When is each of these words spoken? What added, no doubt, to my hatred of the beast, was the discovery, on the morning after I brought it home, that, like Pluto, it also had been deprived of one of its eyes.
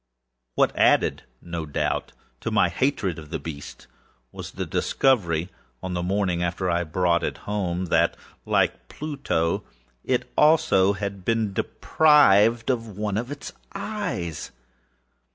What 0.55 0.75
added, 0.75 1.21
no 1.43 1.67
doubt, 1.67 2.11
to 2.39 2.49
my 2.49 2.69
hatred 2.69 3.19
of 3.19 3.29
the 3.29 3.37
beast, 3.37 3.85
was 4.31 4.53
the 4.53 4.65
discovery, 4.65 5.49
on 5.83 5.93
the 5.93 6.01
morning 6.01 6.41
after 6.41 6.71
I 6.71 6.83
brought 6.83 7.21
it 7.23 7.37
home, 7.45 7.85
that, 7.93 8.17
like 8.43 8.87
Pluto, 8.87 9.63
it 10.03 10.27
also 10.35 10.93
had 10.93 11.23
been 11.23 11.53
deprived 11.53 12.71
of 12.71 12.97
one 12.97 13.15
of 13.15 13.29
its 13.29 13.53
eyes. 13.75 14.49